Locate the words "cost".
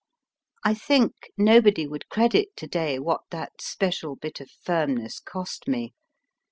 5.19-5.67